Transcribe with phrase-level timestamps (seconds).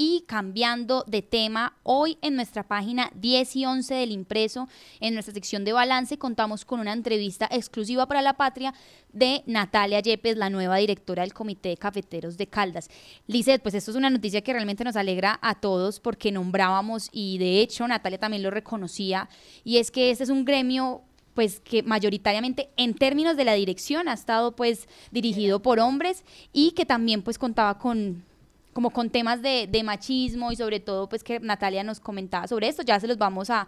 [0.00, 4.66] y cambiando de tema, hoy en nuestra página 10 y 11 del impreso,
[4.98, 8.72] en nuestra sección de balance, contamos con una entrevista exclusiva para la patria
[9.12, 12.88] de Natalia Yepes, la nueva directora del Comité de Cafeteros de Caldas.
[13.26, 17.36] Lizeth, pues esto es una noticia que realmente nos alegra a todos porque nombrábamos y
[17.36, 19.28] de hecho Natalia también lo reconocía
[19.64, 21.02] y es que este es un gremio
[21.34, 26.24] pues que mayoritariamente en términos de la dirección ha estado pues dirigido por hombres
[26.54, 28.24] y que también pues contaba con
[28.72, 32.82] como con temas de, machismo y sobre todo pues que Natalia nos comentaba sobre esto,
[32.82, 33.66] ya se los vamos a,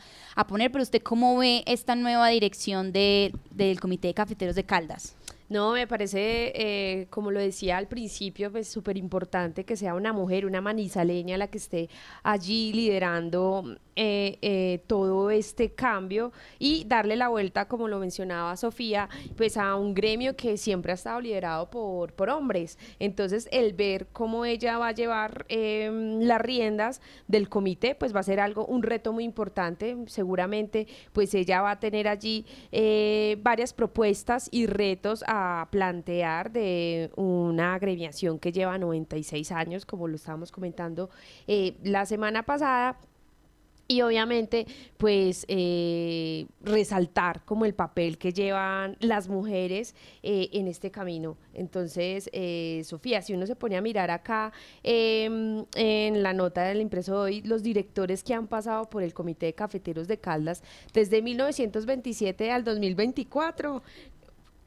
[0.48, 5.16] poner, pero usted cómo ve esta nueva dirección de, del Comité de Cafeteros de Caldas.
[5.52, 10.14] No, me parece, eh, como lo decía al principio, pues súper importante que sea una
[10.14, 11.90] mujer, una manizaleña la que esté
[12.22, 19.10] allí liderando eh, eh, todo este cambio y darle la vuelta, como lo mencionaba Sofía,
[19.36, 22.78] pues a un gremio que siempre ha estado liderado por, por hombres.
[22.98, 28.20] Entonces, el ver cómo ella va a llevar em, las riendas del comité, pues va
[28.20, 29.98] a ser algo, un reto muy importante.
[30.06, 32.46] Seguramente, pues ella va a tener allí
[33.42, 40.16] varias propuestas y retos a plantear de una agremiación que lleva 96 años, como lo
[40.16, 41.10] estábamos comentando
[41.82, 42.98] la semana pasada
[43.92, 50.90] y obviamente pues eh, resaltar como el papel que llevan las mujeres eh, en este
[50.90, 51.36] camino.
[51.52, 56.80] Entonces, eh, Sofía, si uno se pone a mirar acá em, en la nota del
[56.80, 60.62] impreso de hoy, los directores que han pasado por el Comité de Cafeteros de Caldas
[60.92, 63.82] desde 1927 al 2024,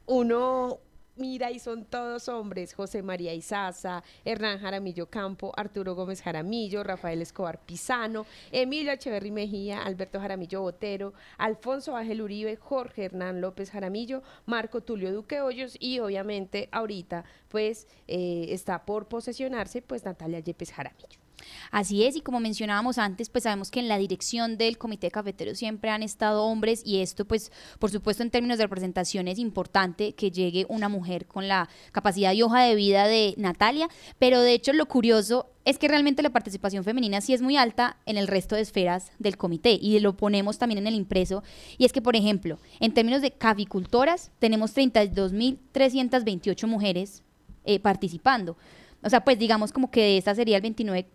[0.05, 0.79] uno
[1.15, 7.21] mira y son todos hombres, José María Izaza, Hernán Jaramillo Campo, Arturo Gómez Jaramillo, Rafael
[7.21, 14.23] Escobar Pisano, Emilio Echeverri Mejía, Alberto Jaramillo Botero, Alfonso Ángel Uribe, Jorge Hernán López Jaramillo,
[14.45, 20.71] Marco Tulio Duque Hoyos y obviamente ahorita pues eh, está por posesionarse pues Natalia Yepes
[20.71, 21.24] Jaramillo.
[21.71, 25.55] Así es, y como mencionábamos antes, pues sabemos que en la dirección del Comité Cafetero
[25.55, 30.13] siempre han estado hombres y esto, pues, por supuesto, en términos de representación es importante
[30.13, 33.89] que llegue una mujer con la capacidad y hoja de vida de Natalia,
[34.19, 37.97] pero de hecho lo curioso es que realmente la participación femenina sí es muy alta
[38.05, 41.43] en el resto de esferas del comité y lo ponemos también en el impreso.
[41.79, 47.23] Y es que, por ejemplo, en términos de caficultoras, tenemos 32.328 mujeres
[47.63, 48.57] eh, participando.
[49.01, 51.07] O sea, pues digamos como que esta sería el 29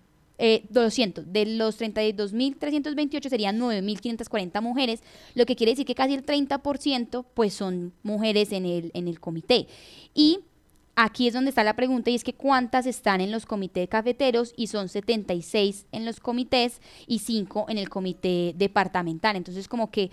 [0.43, 1.33] eh, 200.
[1.33, 5.03] De los 32.328 serían 9.540 mujeres,
[5.35, 9.21] lo que quiere decir que casi el 30% pues son mujeres en el, en el
[9.21, 9.69] comité.
[10.15, 10.41] Y
[10.97, 14.55] aquí es donde está la pregunta y es que cuántas están en los comités cafeteros
[14.57, 19.37] y son 76 en los comités y 5 en el comité departamental.
[19.37, 20.11] Entonces como que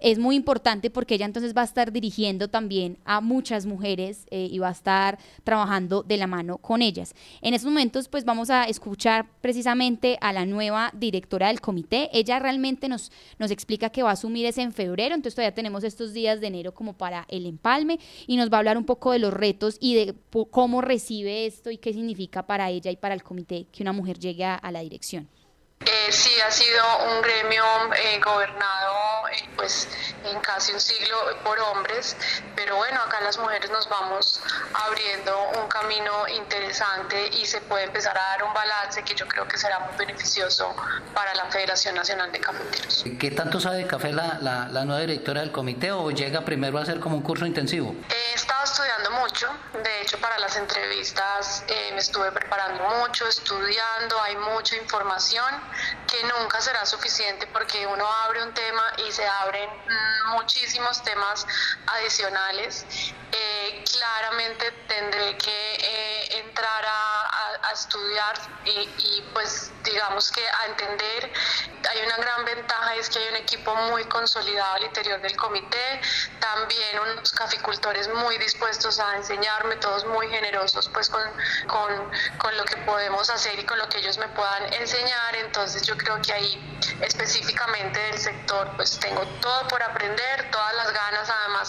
[0.00, 4.48] es muy importante porque ella entonces va a estar dirigiendo también a muchas mujeres eh,
[4.50, 7.14] y va a estar trabajando de la mano con ellas.
[7.42, 12.10] En estos momentos pues vamos a escuchar precisamente a la nueva directora del comité.
[12.12, 15.84] Ella realmente nos, nos explica que va a asumir ese en febrero, entonces todavía tenemos
[15.84, 19.12] estos días de enero como para el empalme y nos va a hablar un poco
[19.12, 20.14] de los retos y de
[20.50, 24.18] cómo recibe esto y qué significa para ella y para el comité que una mujer
[24.18, 25.28] llegue a la dirección.
[25.80, 29.88] Eh, sí, ha sido un gremio eh, gobernado eh, pues
[30.24, 32.16] en casi un siglo por hombres,
[32.56, 34.42] pero bueno, acá las mujeres nos vamos
[34.74, 39.46] abriendo un camino interesante y se puede empezar a dar un balance que yo creo
[39.46, 40.74] que será muy beneficioso
[41.14, 43.04] para la Federación Nacional de Cafeteros.
[43.18, 46.82] ¿Qué tanto sabe de café la, la, nueva directora del comité o llega primero a
[46.82, 47.94] hacer como un curso intensivo?
[48.34, 49.48] Estado estudiando mucho,
[49.82, 55.52] de hecho para las entrevistas me estuve preparando mucho, estudiando, hay mucha información
[56.06, 59.68] que nunca será suficiente porque uno abre un tema y se abren
[60.30, 61.44] muchísimos temas
[61.86, 62.86] adicionales.
[63.32, 66.77] Eh, claramente tendré que eh, entrar
[67.78, 68.34] estudiar
[68.64, 71.32] y, pues digamos que a entender.
[71.90, 76.00] Hay una gran ventaja es que hay un equipo muy consolidado al interior del comité,
[76.40, 81.22] también unos caficultores muy dispuestos a enseñarme, todos muy generosos pues con,
[81.66, 85.36] con, con lo que podemos hacer y con lo que ellos me puedan enseñar.
[85.36, 90.47] Entonces yo creo que ahí específicamente del sector pues tengo todo por aprender,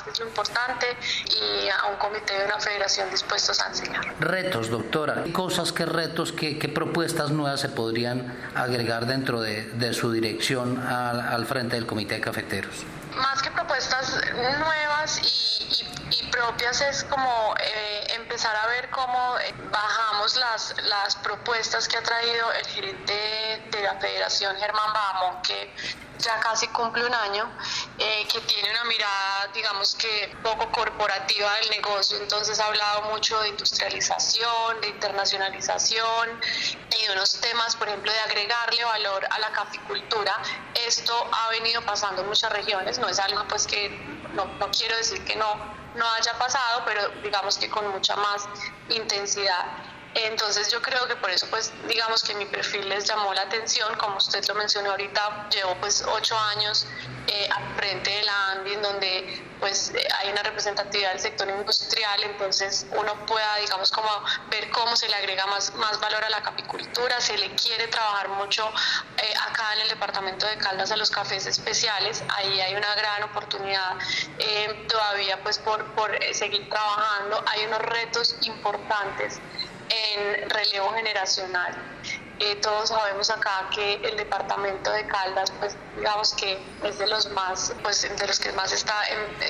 [0.09, 0.97] que es lo importante
[1.27, 4.15] y a un comité de una federación dispuestos a enseñar.
[4.19, 9.93] Retos, doctora, cosas, qué retos, qué, qué propuestas nuevas se podrían agregar dentro de, de
[9.93, 12.83] su dirección al, al, frente del comité de cafeteros?
[13.15, 19.37] Más que propuestas nuevas y, y, y propias es como eh, empezar a ver cómo
[19.39, 25.41] eh, bajamos las, las propuestas que ha traído el gerente de la federación Germán Bamo,
[25.41, 25.73] que
[26.19, 27.49] ya casi cumple un año
[27.99, 33.39] eh, que tiene una mirada, digamos que poco corporativa del negocio, entonces ha hablado mucho
[33.41, 36.39] de industrialización, de internacionalización
[36.97, 40.33] y de unos temas, por ejemplo, de agregarle valor a la caficultura.
[40.87, 43.89] Esto ha venido pasando en muchas regiones, no es algo pues que
[44.33, 45.55] no, no quiero decir que no,
[45.95, 48.47] no haya pasado, pero digamos que con mucha más
[48.89, 49.65] intensidad.
[50.15, 53.95] Entonces yo creo que por eso pues digamos que mi perfil les llamó la atención,
[53.97, 56.87] como usted lo mencionó ahorita, llevo pues ocho años
[57.27, 61.47] eh, al frente de la ANDI en donde pues eh, hay una representatividad del sector
[61.47, 64.09] industrial, entonces uno pueda digamos como
[64.49, 68.29] ver cómo se le agrega más, más valor a la capicultura, se le quiere trabajar
[68.29, 68.67] mucho
[69.17, 73.23] eh, acá en el departamento de Caldas a los cafés especiales, ahí hay una gran
[73.23, 73.95] oportunidad
[74.87, 79.39] todavía pues por, por seguir trabajando, hay unos retos importantes
[80.13, 81.73] en relevo generacional.
[82.41, 87.29] Eh, todos sabemos acá que el departamento de Caldas, pues digamos que es de los
[87.31, 88.95] más, pues de los que más está,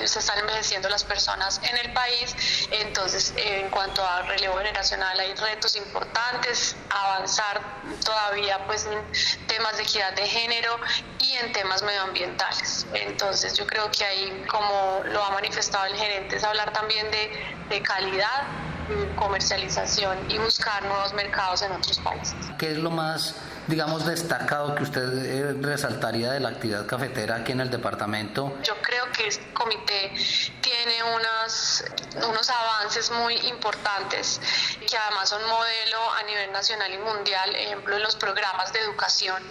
[0.04, 2.34] se están envejeciendo las personas en el país.
[2.72, 7.60] Entonces, en cuanto a relevo generacional, hay retos importantes, avanzar
[8.04, 10.76] todavía pues en temas de equidad de género
[11.20, 12.88] y en temas medioambientales.
[12.92, 17.56] Entonces, yo creo que ahí, como lo ha manifestado el gerente, es hablar también de,
[17.68, 18.69] de calidad
[19.16, 22.36] comercialización y buscar nuevos mercados en otros países.
[22.58, 27.52] ¿Qué es lo más, digamos, destacado que usted eh, resaltaría de la actividad cafetera aquí
[27.52, 28.56] en el departamento?
[28.62, 30.12] Yo creo que este comité
[30.60, 31.84] tiene unas,
[32.28, 34.40] unos avances muy importantes
[34.88, 39.42] que además son modelo a nivel nacional y mundial, ejemplo en los programas de educación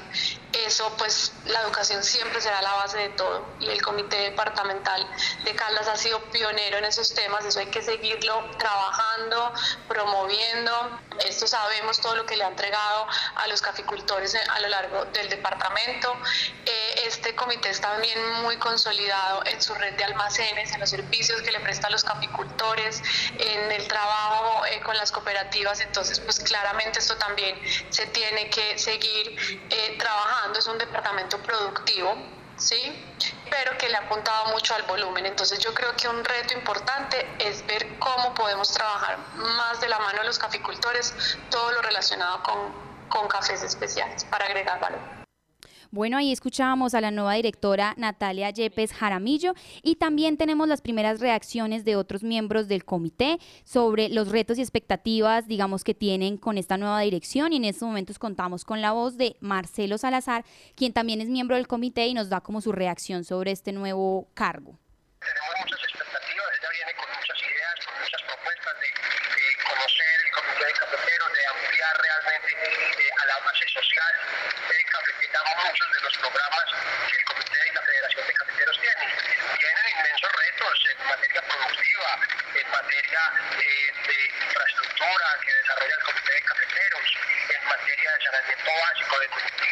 [0.65, 3.45] eso pues la educación siempre será la base de todo.
[3.59, 5.07] Y el comité departamental
[5.43, 9.53] de Caldas ha sido pionero en esos temas, eso hay que seguirlo trabajando,
[9.87, 15.05] promoviendo, esto sabemos todo lo que le ha entregado a los caficultores a lo largo
[15.05, 16.15] del departamento,
[16.65, 21.41] eh, este comité está también muy consolidado en su red de almacenes, en los servicios
[21.41, 23.01] que le presta a los caficultores,
[23.37, 27.59] en el trabajo eh, con las cooperativas, entonces pues claramente esto también
[27.89, 29.97] se tiene que seguir eh,
[30.57, 32.15] es un departamento productivo,
[32.57, 33.05] ¿sí?
[33.49, 35.25] pero que le ha apuntado mucho al volumen.
[35.25, 39.99] Entonces yo creo que un reto importante es ver cómo podemos trabajar más de la
[39.99, 41.13] mano de los caficultores
[41.49, 42.73] todo lo relacionado con,
[43.09, 45.28] con cafés especiales para agregar valor.
[45.91, 51.19] Bueno, ahí escuchábamos a la nueva directora Natalia Yepes Jaramillo y también tenemos las primeras
[51.19, 56.59] reacciones de otros miembros del comité sobre los retos y expectativas, digamos, que tienen con
[56.59, 60.45] esta nueva dirección y en estos momentos contamos con la voz de Marcelo Salazar,
[60.75, 64.27] quien también es miembro del comité y nos da como su reacción sobre este nuevo
[64.35, 64.77] cargo.
[65.19, 65.78] Tenemos muchas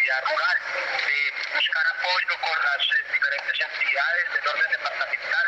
[0.07, 0.57] conectividad rural,
[1.05, 5.47] de buscar apoyo con las eh, diferentes entidades del orden departamental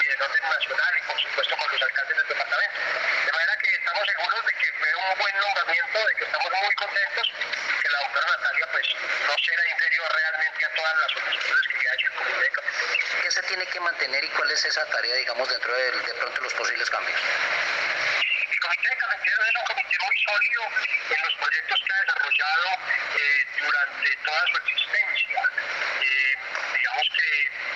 [0.00, 2.78] y del orden nacional y por supuesto con los alcaldes del departamento.
[3.26, 6.74] De manera que estamos seguros de que fue un buen nombramiento, de que estamos muy
[6.74, 8.86] contentos y que la doctora Natalia pues
[9.28, 12.50] no será inferior realmente a todas las solicitudes que ya ha hecho el Comité de
[12.50, 13.22] Cafeteros.
[13.22, 16.40] ¿Qué se tiene que mantener y cuál es esa tarea, digamos, dentro de, de pronto
[16.40, 17.20] los posibles cambios?
[18.58, 20.62] El Comité de Cafeteros es un comité muy sólido
[21.14, 22.68] en los proyectos que ha desarrollado
[23.14, 25.42] eh, durante toda su existencia.
[26.02, 26.34] Eh,
[26.74, 27.28] digamos que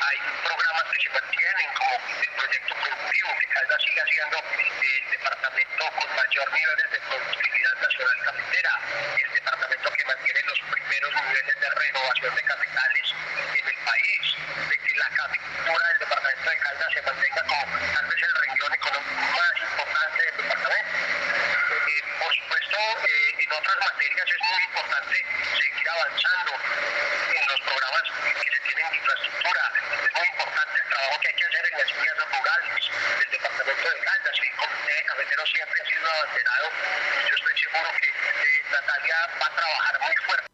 [0.02, 5.10] hay programas que se mantienen como el proyecto productivo, que cada vez sigue siendo el
[5.10, 8.72] departamento con mayor niveles de productividad nacional cafetera,
[9.22, 13.06] el departamento que mantiene los primeros niveles de renovación de capitales
[13.54, 14.22] en el país,
[14.66, 18.74] de que la capicultura del departamento de Caldas se mantenga como tal vez el renglón
[18.74, 20.81] económico más importante del departamento.
[20.82, 25.16] Por supuesto, eh, en otras materias es muy importante
[25.58, 29.62] seguir avanzando en los programas que se tienen de infraestructura.
[30.04, 33.90] Es muy importante el trabajo que hay que hacer en las vías rurales del departamento
[33.90, 34.36] de Caldas.
[34.42, 36.68] El comité de siempre ha sido abanderado
[37.28, 40.51] yo estoy seguro que eh, Natalia va a trabajar muy fuerte